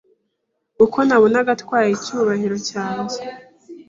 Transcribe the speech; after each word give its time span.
kuko 0.77 0.97
nabonaga 1.07 1.49
atwaye 1.55 1.89
icyubahiro 1.91 2.57
cyanjye, 2.69 3.19